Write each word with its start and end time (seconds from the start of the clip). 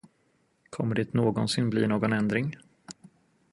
Kommer 0.69 0.95
det 0.95 1.13
någonsin 1.13 1.69
bli 1.69 1.87
någon 1.87 2.13
ändring? 2.13 2.57